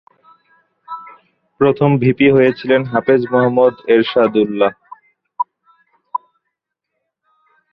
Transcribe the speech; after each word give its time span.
প্রথম 1.61 1.89
ভিপি 2.01 2.27
হয়েছিলেন 2.35 2.81
হাফেজ 2.91 3.21
মোহাম্মাদ 3.31 3.73
এরশাদুল্লাহ। 3.87 4.71